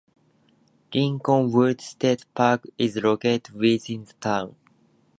[0.95, 4.55] Lincoln Woods State Park is located within the town.